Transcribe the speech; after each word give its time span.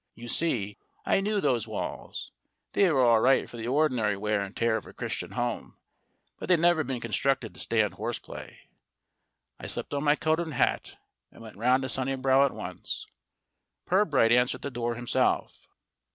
You 0.15 0.29
see, 0.29 0.79
I 1.05 1.21
knew 1.21 1.39
those 1.39 1.67
walls. 1.67 2.31
They 2.73 2.89
were 2.89 3.05
all 3.05 3.19
right 3.21 3.47
for 3.47 3.57
the 3.57 3.67
ordinary 3.67 4.17
wear 4.17 4.41
and 4.41 4.57
tear 4.57 4.75
of 4.75 4.87
a 4.87 4.93
Christian 4.93 5.33
home, 5.33 5.77
but 6.39 6.49
they'd 6.49 6.59
never 6.59 6.83
been 6.83 6.99
constructed 6.99 7.53
to 7.53 7.59
stand 7.59 7.93
horseplay. 7.93 8.61
I 9.59 9.67
slipped 9.67 9.93
on 9.93 10.03
my 10.03 10.15
coat 10.15 10.39
and 10.39 10.55
hat, 10.55 10.95
and 11.31 11.43
went 11.43 11.55
round 11.57 11.83
to 11.83 11.87
Sunnibrow 11.87 12.47
at 12.47 12.51
once. 12.51 13.05
Pirbright 13.85 14.31
answered 14.31 14.63
the 14.63 14.71
door 14.71 14.95
himself. 14.95 15.67